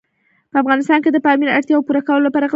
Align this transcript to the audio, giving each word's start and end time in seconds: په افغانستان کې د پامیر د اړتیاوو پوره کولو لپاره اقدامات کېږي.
په 0.51 0.57
افغانستان 0.63 0.99
کې 1.03 1.09
د 1.11 1.17
پامیر 1.25 1.47
د 1.49 1.55
اړتیاوو 1.57 1.85
پوره 1.87 2.01
کولو 2.07 2.25
لپاره 2.25 2.29
اقدامات 2.29 2.41
کېږي. 2.41 2.49